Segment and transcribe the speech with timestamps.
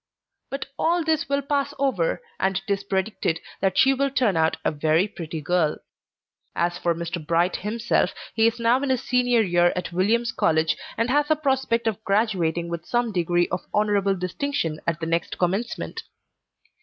[0.49, 4.57] But all this will pass over, and it is predicted that she will turn out
[4.65, 5.77] a very pretty girl.
[6.55, 7.23] As for Mr.
[7.23, 11.35] Bright himself, he is now in his senior year at Williams College, and has a
[11.35, 16.01] prospect of graduating with some degree of honorable distinction at the next Commencement.